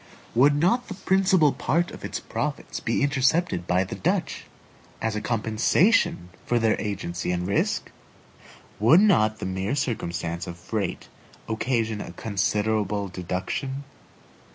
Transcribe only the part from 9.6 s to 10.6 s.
circumstance of